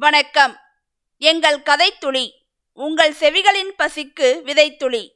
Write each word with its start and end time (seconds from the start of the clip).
வணக்கம். 0.00 0.58
எங்கள் 1.18 1.62
கதைத்துளி 1.62 2.30
உங்கள் 2.72 3.14
செவிகளின் 3.20 3.70
பசிக்கு 3.78 4.42
விதைத்துளி. 4.44 5.10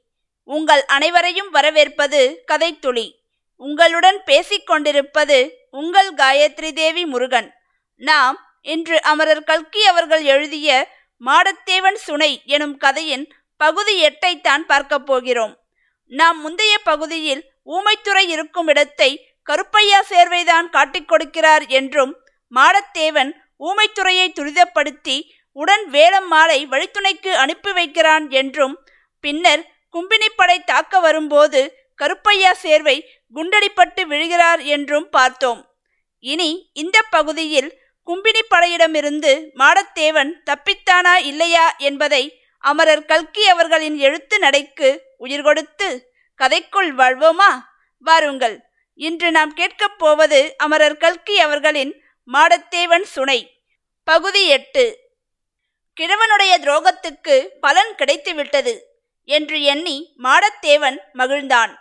உங்கள் 0.44 0.84
அனைவரையும் 0.84 1.50
வரவேற்பது 1.50 2.44
கதைத்துளி. 2.52 3.13
உங்களுடன் 3.57 4.23
பேசிக்கொண்டிருப்பது 4.26 5.50
உங்கள் 5.71 6.15
காயத்ரி 6.15 6.73
தேவி 6.73 7.05
முருகன். 7.05 7.55
நாம் 7.97 8.59
இன்று 8.61 9.03
அமரர் 9.03 9.43
கல்கி 9.43 9.87
அவர்கள் 9.87 10.25
எழுதிய 10.25 10.89
மாடத்தேவன் 11.25 11.95
சுனை 11.95 12.43
எனும் 12.45 12.77
கதையின் 12.77 13.35
பகுதி 13.57 14.03
எட்டைத்தான் 14.03 14.61
பார்க்கப் 14.61 15.07
போகிறோம். 15.07 15.59
நாம் 16.07 16.41
முந்தைய 16.41 16.79
பகுதியில் 16.79 17.53
ஊமைத்துறை 17.67 18.29
இருக்கும் 18.29 18.67
இடத்தை 18.67 19.27
கருப்பையா 19.51 20.03
சேர்வைதான் 20.09 20.69
காட்டிக் 20.69 21.11
கொடுக்கிறார் 21.11 21.69
என்றும் 21.69 22.17
மாடத்தேவன் 22.55 23.33
ஊமைத்துறையை 23.67 24.27
துரிதப்படுத்தி 24.29 25.31
உடன் 25.53 25.91
வேலம்மாளை 25.91 26.66
வழித்துணைக்கு 26.66 27.29
அனுப்பி 27.29 27.73
வைக்கிறான் 27.73 28.30
என்றும் 28.30 28.79
பின்னர் 29.20 29.70
கும்பினிப்படை 29.93 30.65
தாக்க 30.65 31.01
வரும்போது 31.01 31.77
கருப்பையா 32.03 32.53
சேர்வை 32.53 33.11
குண்டடிப்பட்டு 33.34 34.03
விழுகிறார் 34.03 34.65
என்றும் 34.65 35.09
பார்த்தோம். 35.09 35.70
இனி 36.19 36.70
இந்த 36.73 37.03
பகுதியில் 37.03 37.80
கும்பினி 38.06 38.41
படையிடமிருந்து 38.55 39.48
மாடத்தேவன் 39.55 40.33
தப்பித்தானா 40.51 41.15
இல்லையா 41.15 41.77
என்பதை 41.77 42.42
அமரர் 42.59 43.05
கல்கி 43.05 43.48
அவர்களின் 43.48 43.97
எழுத்து 43.97 44.39
நடைக்கு 44.39 45.03
உயிர் 45.17 45.42
கொடுத்து 45.42 46.12
கதைக்குள் 46.39 46.91
வாழ்வோமா? 46.97 47.59
வாருங்கள். 47.98 48.65
இன்று 48.95 49.31
நாம் 49.31 49.55
கேட்கப் 49.55 49.98
போவது 49.98 50.55
அமரர் 50.59 50.97
கல்கி 50.97 51.41
அவர்களின் 51.41 52.03
மாடத்தேவன் 52.33 53.03
சுனை. 53.03 53.52
பகுதி 54.06 54.47
எட்டு. 54.47 54.98
கிழவனுடைய 55.97 56.52
துரோகத்துக்கு 56.59 57.48
பலன் 57.61 57.95
கிடைத்துவிட்டது 57.98 58.78
என்று 59.25 59.62
எண்ணி 59.62 60.14
மாடத்தேவன் 60.22 60.98
மகிழ்ந்தான். 61.19 61.72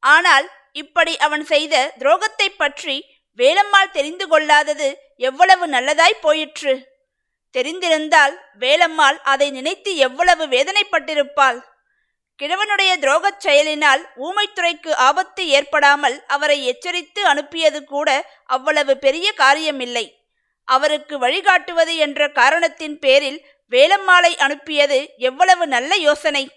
ஆனால் 0.00 0.50
இப்படி 0.72 1.16
அவன் 1.16 1.44
செய்த 1.44 1.92
துரோகத்தை 1.98 2.48
பற்றி 2.56 2.96
வேலம்மாள் 3.38 3.90
தெரிந்து 3.90 4.28
கொள்ளாதது 4.28 4.88
எவ்வளவு 5.16 5.66
நல்லதாய் 5.66 6.20
போயிற்று? 6.20 6.74
தெரிந்திருந்தால் 7.52 8.34
வேலம்மாள் 8.58 9.18
அதை 9.22 9.50
நினைத்து 9.50 9.96
எவ்வளவு 9.96 10.46
வேதனைப்பட்டிருப்பாள்? 10.46 11.58
கிழவனுடைய 12.38 12.92
துரோகச் 12.98 13.40
செயலினால் 13.40 14.02
ஊமைத்துறைக்கு 14.16 14.92
ஆபத்து 14.92 15.48
ஏற்படாமல் 15.48 16.24
அவரை 16.26 16.64
எச்சரித்து 16.66 17.26
அனுப்பியது 17.26 17.84
கூட 17.84 18.08
அவ்வளவு 18.44 18.98
பெரிய 18.98 19.32
காரியமில்லை. 19.36 20.06
அவருக்கு 20.66 21.18
வழிகாட்டுவது 21.18 21.96
என்ற 21.96 22.28
காரணத்தின் 22.28 22.98
பேரில் 22.98 23.46
வேலம்மாளை 23.70 24.36
அனுப்பியது 24.36 25.14
எவ்வளவு 25.16 25.66
நல்ல 25.66 25.94
யோசனை. 25.96 26.50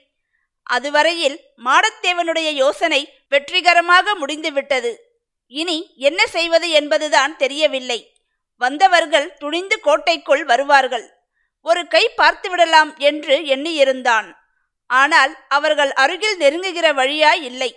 அதுவரையில் 0.64 1.38
மாடத்தேவனுடைய 1.66 2.50
யோசனை 2.54 3.14
வெற்றிகரமாக 3.28 4.16
முடிந்துவிட்டது. 4.16 4.92
இனி 5.48 5.94
என்ன 5.96 6.28
செய்வது 6.28 6.70
என்பதுதான் 6.70 7.38
தெரியவில்லை. 7.38 8.14
வந்தவர்கள் 8.58 9.34
துணிந்து 9.34 9.80
கோட்டைக்குள் 9.80 10.44
வருவார்கள். 10.46 11.06
ஒரு 11.62 11.88
கை 11.88 12.12
பார்த்துவிடலாம் 12.18 12.98
என்று 12.98 13.36
எண்ணியிருந்தான். 13.46 14.28
ஆனால் 14.86 15.38
அவர்கள் 15.48 15.92
அருகில் 15.94 16.38
நெருங்குகிற 16.40 16.94
வழியாய் 16.94 17.44
இல்லை. 17.44 17.72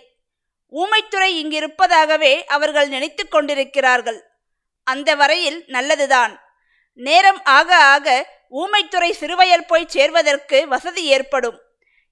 ஊமைத்துறை 0.73 1.31
இங்கிருப்பதாகவே 1.41 2.43
அவர்கள் 2.45 2.87
நினைத்து 2.87 3.27
கொண்டிருக்கிறார்கள். 3.27 4.32
அந்த 4.83 5.15
வரையில் 5.15 5.63
நல்லதுதான். 5.67 6.39
நேரம் 6.93 7.43
ஆக 7.43 7.75
ஆக 7.75 8.27
ஊமைத்துறை 8.51 9.11
சிறுவயல் 9.11 9.65
போய் 9.65 9.87
சேர்வதற்கு 9.87 10.67
வசதி 10.67 11.03
ஏற்படும். 11.03 11.61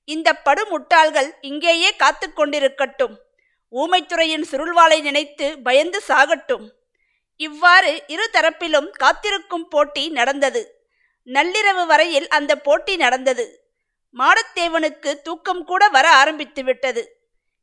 இந்த 0.03 0.41
படுமுட்டாள்கள் 0.45 1.31
இங்கேயே 1.41 1.95
காத்து 1.95 2.29
கொண்டிருக்கட்டும். 2.29 3.15
ஊமைத்துறையின் 3.71 4.45
சுருள்வாளை 4.51 5.01
நினைத்து 5.01 5.59
பயந்து 5.59 6.01
சாகட்டும். 6.07 6.69
இவ்வாறு 7.35 8.03
இரு 8.07 8.29
தரப்பிலும் 8.33 8.89
காத்திருக்கும் 8.89 9.67
போட்டி 9.67 10.09
நடந்தது. 10.09 10.83
நள்ளிரவு 11.25 11.85
வரையில் 11.85 12.27
அந்த 12.27 12.55
போட்டி 12.55 12.95
நடந்தது. 12.95 13.45
மாடத்தேவனுக்கு 14.17 15.21
தூக்கம் 15.21 15.63
கூட 15.63 15.89
வர 15.89 16.09
ஆரம்பித்து 16.11 16.63
விட்டது 16.63 17.17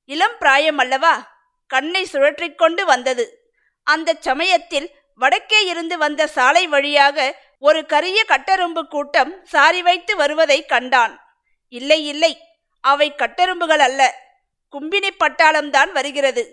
இளம் 0.05 0.37
பிராயம் 0.39 0.79
அல்லவா? 0.79 1.37
கண்ணை 1.67 2.07
சுழற்றிக்கொண்டு 2.13 2.85
வந்தது. 2.85 3.48
அந்த 3.93 4.11
சமயத்தில் 4.29 4.89
வடக்கே 5.21 5.61
இருந்து 5.65 5.97
வந்த 5.99 6.23
சாலை 6.37 6.65
வழியாக 6.67 7.19
ஒரு 7.59 7.81
கரிய 7.93 8.19
கட்டெரும்பு 8.29 8.83
கூட்டம் 8.95 9.31
சாரி 9.45 9.81
வைத்து 9.83 10.13
வருவதை 10.17 10.59
கண்டான். 10.65 11.15
இல்லை 11.73 12.01
இல்லை 12.07 12.33
அவை 12.85 13.09
கட்டெரும்புகள் 13.13 13.83
அல்ல. 13.89 14.03
கும்பினி 14.73 15.11
பட்டாளம்தான் 15.23 15.91
வருகிறது. 15.93 16.45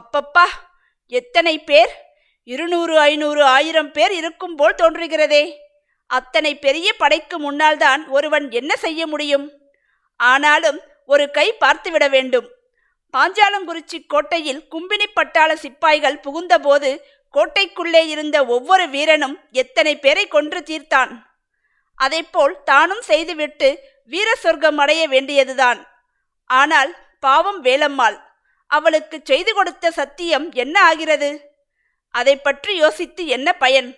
அப்பப்பா 0.00 0.46
எத்தனை 1.12 1.54
பேர்? 1.70 1.92
இருநூறு 2.48 2.94
ஐநூறு 2.98 3.42
ஆயிரம் 3.56 3.92
பேர் 3.92 4.12
இருக்கும் 4.12 4.56
போல் 4.56 4.78
தோன்றுகிறதே. 4.82 5.44
அத்தனை 6.10 6.52
பெரிய 6.64 6.88
படைக்கு 6.92 7.36
முன்னால் 7.38 7.80
தான் 7.84 8.02
ஒருவன் 8.08 8.46
என்ன 8.60 8.72
செய்ய 8.76 9.02
முடியும்? 9.06 9.46
ஆனாலும் 10.20 10.80
ஒரு 11.06 11.24
கை 11.30 11.46
பார்த்துவிட 11.60 12.04
வேண்டும். 12.10 12.48
பாஞ்சாலங்குறிச்சி 13.14 13.98
கோட்டையில் 14.06 14.66
கும்பினி 14.70 15.06
பட்டாள 15.14 15.52
சிப்பாய்கள் 15.54 16.22
புகுந்தபோது 16.26 16.90
கோட்டைக்குள்ளே 17.34 18.06
இருந்த 18.06 18.44
ஒவ்வொரு 18.44 18.88
வீரனும் 18.88 19.36
எத்தனை 19.52 19.98
பேரை 19.98 20.28
கொன்று 20.28 20.60
தீர்த்தான்? 20.60 21.12
அதைப்போல் 22.00 22.54
தானும் 22.64 23.00
செய்துவிட்டு 23.00 23.68
வீர 24.04 24.34
சொர்க்கம் 24.34 24.78
அடைய 24.78 25.08
வேண்டியதுதான். 25.08 25.80
ஆனால் 26.46 26.90
பாவம் 27.20 27.64
வேலம்மாள் 27.64 28.18
அவளுக்கு 28.66 29.20
செய்து 29.24 29.54
கொடுத்த 29.54 29.90
சத்தியம் 29.90 30.52
என்ன 30.52 30.82
ஆகிறது? 30.82 31.30
அதை 32.10 32.36
பற்றி 32.36 32.76
யோசித்து 32.76 33.26
என்ன 33.26 33.52
பயன்? 33.52 33.90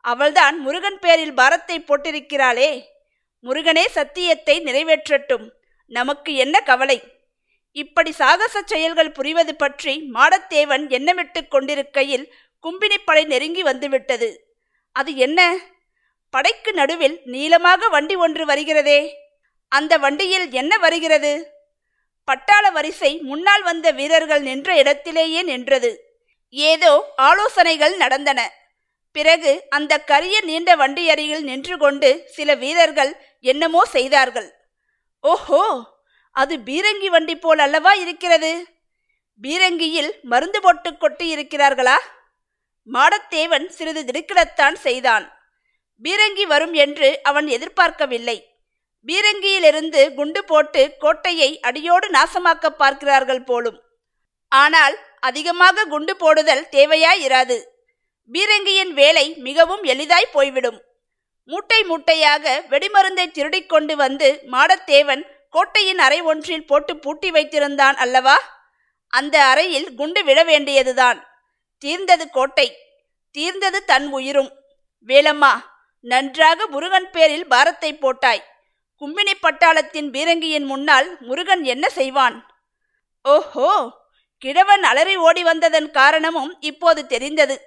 அவள்தான் 0.00 0.60
முருகன் 0.60 0.98
பேரில் 0.98 1.34
பாரத்தை 1.34 1.76
போட்டிருக்கிறாளே. 1.80 2.70
முருகனே 3.44 3.84
சத்தியத்தை 3.88 4.62
நிறைவேற்றட்டும். 4.64 5.46
நமக்கு 5.86 6.34
என்ன 6.34 6.60
கவலை? 6.60 6.98
இப்படி 7.72 8.12
சாகச 8.12 8.62
செயல்கள் 8.62 9.12
புரிவது 9.12 9.54
பற்றி 9.54 10.10
மாடத்தேவன் 10.14 10.84
எண்ணமிட்டு 10.88 11.48
கொண்டிருக்கையில் 11.48 12.32
கும்பினிப்படை 12.64 13.26
நெருங்கி 13.26 13.62
வந்துவிட்டது. 13.62 14.46
அது 14.92 15.16
என்ன? 15.16 15.58
படைக்கு 16.30 16.72
நடுவில் 16.72 17.20
நீளமாக 17.24 17.88
வண்டி 17.88 18.14
ஒன்று 18.14 18.44
வருகிறதே. 18.46 19.12
அந்த 19.68 19.98
வண்டியில் 19.98 20.50
என்ன 20.50 20.78
வருகிறது? 20.78 21.56
பட்டாள 22.28 22.72
வரிசை 22.72 23.18
முன்னால் 23.18 23.62
வந்த 23.62 23.90
வீரர்கள் 23.90 24.42
நின்ற 24.42 24.76
இடத்திலேயே 24.76 25.42
நின்றது. 25.42 26.16
ஏதோ 26.48 27.12
ஆலோசனைகள் 27.16 27.96
நடந்தன. 27.96 28.40
பிறகு 29.12 29.66
அந்த 29.68 29.98
கரிய 29.98 30.40
நீண்ட 30.40 30.76
வண்டி 30.76 31.10
அருகில் 31.10 31.44
நின்று 31.44 31.78
கொண்டு 31.78 32.24
சில 32.26 32.54
வீரர்கள் 32.54 33.16
என்னமோ 33.40 33.84
செய்தார்கள். 33.84 34.54
ஓஹோ! 35.20 35.62
அது 36.40 36.54
பீரங்கி 36.58 37.08
வண்டி 37.14 37.34
போல் 37.36 37.62
அல்லவா 37.64 37.92
இருக்கிறது? 38.02 38.52
பீரங்கியில் 39.40 40.10
மருந்து 40.32 40.60
போட்டு 40.60 40.90
கொட்டி 40.96 41.26
இருக்கிறார்களா? 41.34 41.96
மாடத்தேவன் 42.88 43.66
சிறிது 43.76 44.02
திடுக்கிடத்தான் 44.08 44.76
செய்தான். 44.86 45.26
பீரங்கி 46.04 46.44
வரும் 46.52 46.74
என்று 46.84 47.08
அவன் 47.22 47.48
எதிர்பார்க்கவில்லை. 47.56 48.38
பீரங்கியிலிருந்து 49.08 50.00
குண்டு 50.18 50.40
போட்டு 50.44 50.82
கோட்டையை 51.02 51.50
அடியோடு 51.68 52.06
நாசமாக்க 52.16 52.66
பார்க்கிறார்கள் 52.82 53.42
போலும். 53.50 53.78
ஆனால் 54.52 54.96
அதிகமாக 55.28 55.86
குண்டு 55.92 56.14
போடுதல் 56.16 56.64
தேவையாயிராது 56.76 57.56
பீரங்கியின் 58.34 58.92
வேலை 59.00 59.26
மிகவும் 59.46 59.84
எளிதாய் 59.92 60.34
போய்விடும். 60.36 60.78
மூட்டை 61.50 61.80
மூட்டையாக 61.90 62.44
வெடிமருந்தை 62.70 63.26
திருடிக் 63.36 63.70
கொண்டு 63.72 63.94
வந்து 63.96 64.28
மாடத்தேவன் 64.54 65.22
கோட்டையின் 65.48 65.98
அறை 65.98 66.20
ஒன்றில் 66.20 66.66
போட்டு 66.66 66.96
பூட்டி 66.96 67.30
வைத்திருந்தான் 67.30 67.94
அல்லவா? 67.94 68.36
அந்த 69.06 69.44
அறையில் 69.44 69.94
குண்டு 69.94 70.24
விழ 70.24 70.44
வேண்டியதுதான். 70.44 71.26
தீர்ந்தது 71.78 72.30
கோட்டை. 72.30 72.76
தீர்ந்தது 73.30 73.84
தன் 73.84 74.12
உயிரும். 74.12 74.50
வேலம்மா 75.06 75.52
நன்றாக 76.00 76.66
முருகன் 76.66 77.10
பேரில் 77.10 77.46
பாரத்தை 77.46 77.94
போட்டாய். 77.94 78.44
கும்பினி 79.00 79.32
பட்டாளத்தின் 79.42 80.10
பீரங்கியின் 80.10 80.64
முன்னால் 80.64 81.16
முருகன் 81.20 81.64
என்ன 81.64 81.88
செய்வான்? 81.88 82.36
ஓஹோ 83.22 83.96
கிழவன் 84.38 84.82
அலறி 84.82 85.16
ஓடி 85.16 85.42
வந்ததன் 85.42 85.90
காரணமும் 85.90 86.56
இப்போது 86.60 87.06
தெரிந்தது. 87.06 87.60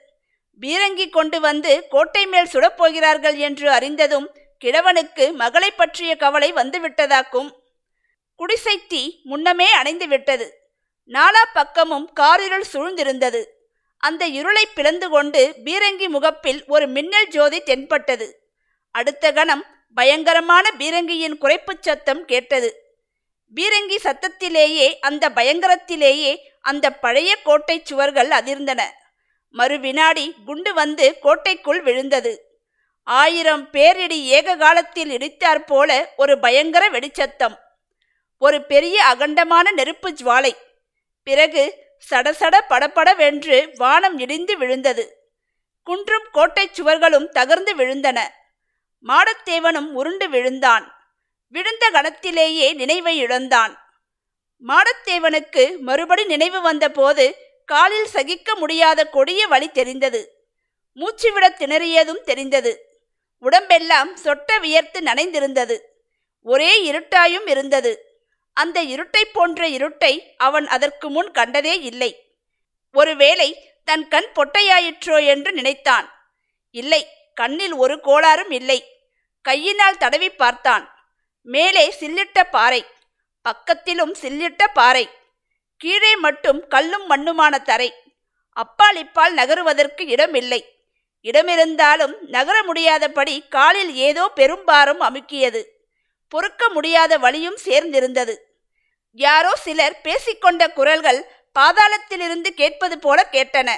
பீரங்கி 0.61 1.09
கொண்டு 1.09 1.39
வந்து 1.39 1.87
கோட்டை 1.89 2.25
மேல் 2.25 2.51
சுடப்போகிறார்கள் 2.53 3.37
என்று 3.37 3.71
அறிந்ததும் 3.71 4.27
கிழவனுக்கு 4.61 5.33
மகளை 5.33 5.71
பற்றிய 5.71 6.15
கவலை 6.15 6.53
வந்துவிட்டதாக்கும். 6.53 7.49
குடிசை 8.41 8.87
தீ 8.87 9.19
முன்னமே 9.23 9.71
அணைந்து 9.71 10.07
விட்டது 10.07 10.45
நாலா 11.09 11.41
பக்கமும் 11.53 12.13
காரிருள் 12.19 12.63
சூழ்ந்திருந்தது. 12.73 13.45
அந்த 13.97 14.25
இருளை 14.25 14.65
பிளந்து 14.65 15.09
கொண்டு 15.09 15.55
பீரங்கி 15.65 16.07
முகப்பில் 16.07 16.63
ஒரு 16.67 16.87
மின்னல் 16.87 17.27
ஜோதி 17.27 17.59
தென்பட்டது. 17.59 18.27
அடுத்த 18.91 19.31
கணம் 19.31 19.65
பயங்கரமான 19.93 20.71
பீரங்கியின் 20.77 21.37
குறைப்புச் 21.37 21.81
சத்தம் 21.81 22.25
கேட்டது. 22.25 22.69
பீரங்கி 23.55 23.97
சத்தத்திலேயே 24.03 24.87
அந்த 24.99 25.29
பயங்கரத்திலேயே 25.29 26.33
அந்த 26.61 26.93
பழைய 26.93 27.35
கோட்டை 27.43 27.81
சுவர்கள் 27.83 28.27
அதிர்ந்தன. 28.27 28.81
மறு 29.49 29.79
வினாடி 29.79 30.35
குண்டு 30.45 30.73
வந்து 30.73 31.19
கோட்டைக்குள் 31.19 31.81
விழுந்தது. 31.81 32.33
ஆயிரம் 33.03 33.69
பேரிடி 33.69 34.19
ஏக 34.37 34.55
காலத்தில் 34.55 35.11
இடித்தாற்போல 35.17 36.05
ஒரு 36.17 36.39
பயங்கர 36.39 36.89
வெடிச்சத்தம். 36.89 37.57
ஒரு 38.43 38.63
பெரிய 38.63 39.15
அகண்டமான 39.15 39.71
நெருப்பு 39.71 40.09
ஜுவாலை. 40.09 40.51
பிறகு 41.23 41.75
சடசட 42.09 42.59
படபடவென்று 42.69 43.71
வானம் 43.75 44.17
இடிந்து 44.17 44.57
விழுந்தது. 44.57 45.33
குன்றும் 45.83 46.27
கோட்டை 46.31 46.69
சுவர்களும் 46.73 47.29
தகர்ந்து 47.31 47.75
விழுந்தன. 47.75 48.19
மாடத்தேவனும் 49.07 49.93
உருண்டு 49.93 50.29
விழுந்தான். 50.29 50.93
விழுந்த 51.47 51.89
கணத்திலேயே 51.91 52.73
நினைவை 52.73 53.17
இழந்தான். 53.17 53.79
மாடத்தேவனுக்கு 54.67 55.79
மறுபடி 55.79 56.25
நினைவு 56.25 56.61
வந்தபோது 56.61 57.35
காலில் 57.65 58.07
சகிக்க 58.07 58.55
முடியாத 58.55 59.09
கொடிய 59.09 59.47
வழி 59.47 59.71
தெரிந்தது. 59.71 60.49
மூச்சுவிட 60.95 61.49
திணறியதும் 61.49 62.23
தெரிந்தது. 62.23 62.73
உடம்பெல்லாம் 63.37 64.17
சொட்ட 64.17 64.59
வியர்த்து 64.59 64.99
நனைந்திருந்தது. 64.99 65.77
ஒரே 66.41 66.91
இருட்டாயும் 66.91 67.49
இருந்தது. 67.49 68.10
அந்த 68.53 68.83
இருட்டை 68.83 69.23
போன்ற 69.33 69.67
இருட்டை 69.69 70.13
அவன் 70.37 70.67
அதற்கு 70.67 71.09
முன் 71.09 71.31
கண்டதே 71.31 71.79
இல்லை. 71.81 72.11
ஒருவேளை 72.91 73.49
தன் 73.83 74.07
கண் 74.07 74.29
பொட்டையாயிற்றோ 74.35 75.25
என்று 75.25 75.51
நினைத்தான். 75.51 76.07
இல்லை 76.71 77.07
கண்ணில் 77.33 77.73
ஒரு 77.73 77.95
கோளாறும் 78.03 78.51
இல்லை. 78.51 78.79
கையினால் 79.41 79.97
தடவி 79.97 80.29
பார்த்தான். 80.29 80.85
மேலே 81.41 81.95
சில்லிட்ட 81.99 82.39
பாறை 82.51 82.85
பக்கத்திலும் 83.45 84.13
சில்லிட்ட 84.21 84.63
பாறை 84.73 85.09
கீழே 85.77 86.15
மட்டும் 86.15 86.67
கல்லும் 86.67 87.05
மண்ணுமான 87.09 87.61
தரை. 87.61 87.93
அப்பால் 88.57 88.95
இப்பால் 88.95 89.33
நகருவதற்கு 89.33 90.07
இடமில்லை. 90.07 90.61
இடமிருந்தாலும் 91.23 92.19
நகர 92.27 92.63
முடியாதபடி 92.63 93.43
காலில் 93.49 93.95
ஏதோ 93.95 94.29
பெரும்பாரம் 94.29 95.01
அமுக்கியது. 95.01 95.61
பொறுக்க 96.33 96.69
முடியாத 96.69 97.17
வழியும் 97.17 97.59
சேர்ந்திருந்தது. 97.65 98.35
யாரோ 99.19 99.51
சிலர் 99.55 99.95
பேசிக்கொண்ட 100.03 100.63
குரல்கள் 100.73 101.21
பாதாளத்திலிருந்து 101.55 102.49
கேட்பது 102.59 102.95
போல 102.99 103.19
கேட்டன. 103.31 103.69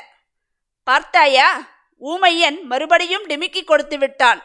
பார்த்தாயா 0.87 1.47
ஊமையன் 2.01 2.57
மறுபடியும் 2.71 3.27
டிமிக்கி 3.27 3.61
கொடுத்து 3.63 3.97
விட்டான். 3.97 4.39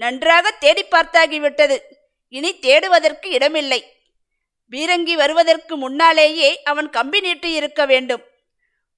நன்றாக 0.00 0.52
தேடி 0.62 0.84
பார்த்தாகிவிட்டது 0.90 1.76
இனி 2.28 2.50
தேடுவதற்கு 2.58 3.28
இடமில்லை. 3.30 3.80
பீரங்கி 4.72 5.14
வருவதற்கு 5.14 5.74
முன்னாலேயே 5.76 6.50
அவன் 6.62 6.88
கம்பி 6.90 7.20
நீட்டி 7.20 7.50
இருக்க 7.52 7.82
வேண்டும். 7.86 8.22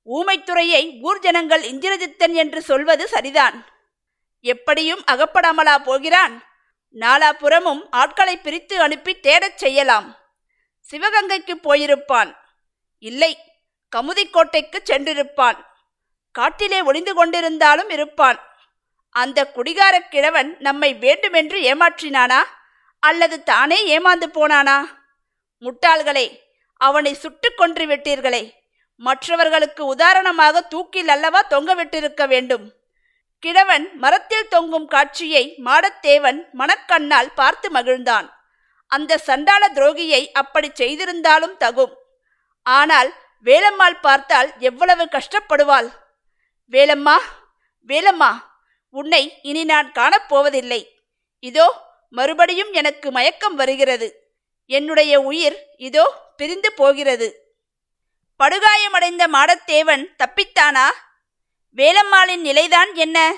ஊமைத்துறையை 0.08 0.82
ஊர் 1.02 1.18
ஜனங்கள் 1.18 1.64
இந்திரஜித்தன் 1.72 2.34
என்று 2.42 2.60
சொல்வது 2.62 3.04
சரிதான். 3.14 3.56
எப்படியும் 4.44 5.02
அகப்படாமலா 5.12 5.74
போகிறான்? 5.88 6.34
நாலாபுறமும் 6.94 7.86
ஆட்களை 7.90 8.36
பிரித்து 8.36 8.80
அனுப்பி 8.80 9.16
தேடச் 9.16 9.56
செய்யலாம். 9.56 10.16
சிவகங்கைக்கு 10.90 11.54
போயிருப்பான். 11.62 12.36
இல்லை 12.98 13.38
கமுதிக்கோட்டைக்கு 13.96 14.76
சென்றிருப்பான். 14.84 15.64
காட்டிலே 16.32 16.80
ஒளிந்து 16.80 17.26
கொண்டிருந்தாலும் 17.26 17.90
இருப்பான். 17.90 18.38
அந்த 19.10 19.52
குடிகாரக் 19.54 20.10
கிழவன் 20.10 20.56
நம்மை 20.58 20.94
வேண்டுமென்று 20.94 21.74
ஏமாற்றினானா? 21.74 22.44
அல்லது 22.98 23.42
தானே 23.42 23.98
ஏமாந்து 23.98 24.26
போனானா? 24.34 24.84
முட்டாள்களே 25.60 26.38
அவனை 26.76 27.14
சுட்டு 27.14 27.54
கொன்று 27.54 27.86
விட்டீர்களே 27.86 28.50
மற்றவர்களுக்கு 28.96 29.86
உதாரணமாக 29.86 30.60
தூக்கில் 30.60 31.08
அல்லவா 31.08 31.42
தொங்க 31.42 31.84
விட்டிருக்க 31.84 32.28
வேண்டும்? 32.28 32.72
கிழவன் 33.42 33.86
மரத்தில் 34.02 34.48
தொங்கும் 34.48 34.88
காட்சியை 34.94 35.42
மாடத்தேவன் 35.64 36.38
மனக்கண்ணால் 36.60 37.30
பார்த்து 37.34 37.68
மகிழ்ந்தான். 37.70 38.26
அந்த 38.92 39.18
சண்டாள 39.18 39.62
துரோகியை 39.68 40.22
அப்படி 40.32 40.68
செய்திருந்தாலும் 40.74 41.56
தகும். 41.64 41.94
ஆனால் 42.66 43.10
வேலம்மாள் 43.46 43.98
பார்த்தால் 44.06 44.50
எவ்வளவு 44.58 45.04
கஷ்டப்படுவாள்? 45.16 45.88
வேலம்மா 46.72 47.16
வேலம்மா 47.90 48.30
உன்னை 48.94 49.22
இனி 49.42 49.64
நான் 49.64 49.88
காணப்போவதில்லை. 49.92 50.80
இதோ 51.38 51.66
மறுபடியும் 52.08 52.72
எனக்கு 52.72 53.08
மயக்கம் 53.10 53.54
வருகிறது. 53.54 54.08
என்னுடைய 54.70 55.12
உயிர் 55.20 55.56
இதோ 55.88 56.04
பிரிந்து 56.36 56.70
போகிறது. 56.72 57.28
படுகாயமடைந்த 58.40 59.24
மாடத்தேவன் 59.34 60.04
தப்பித்தானா? 60.22 60.86
வேலம்மாளின் 61.76 62.40
நிலைதான் 62.40 62.94
என்ன? 62.94 63.36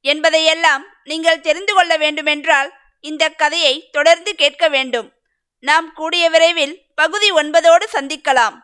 என்பதையெல்லாம் 0.00 0.86
நீங்கள் 1.04 1.40
தெரிந்து 1.40 1.74
கொள்ள 1.74 1.96
வேண்டுமென்றால் 1.96 2.72
இந்த 3.00 3.28
கதையை 3.28 3.88
தொடர்ந்து 3.92 4.34
கேட்க 4.34 4.68
வேண்டும். 4.68 5.12
நாம் 5.60 5.92
கூடிய 5.92 6.30
விரைவில் 6.30 6.82
பகுதி 6.94 7.32
ஒன்பதோடு 7.32 7.82
சந்திக்கலாம். 7.92 8.54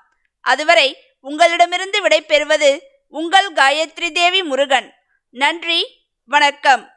அதுவரை 0.41 0.97
உங்களிடமிருந்து 1.21 2.07
விடைபெறுவது 2.07 2.79
உங்கள் 3.09 3.53
காயத்ரி 3.53 4.11
தேவி 4.11 4.43
முருகன். 4.43 4.95
நன்றி 5.31 6.01
வணக்கம். 6.25 6.92